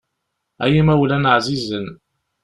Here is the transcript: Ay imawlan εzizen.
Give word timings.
Ay 0.63 0.73
imawlan 0.81 1.25
εzizen. 1.33 1.85